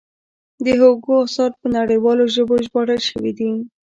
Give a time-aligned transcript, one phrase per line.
[0.63, 3.51] د هوګو اثار په نړیوالو ژبو ژباړل شوي دي.